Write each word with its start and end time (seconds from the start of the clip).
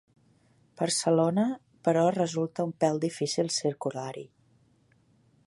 Barcelona, 0.81 1.43
però 1.89 2.07
resulta 2.15 2.67
un 2.71 2.75
pèl 2.85 3.03
difícil 3.05 3.53
circular-hi. 3.61 4.27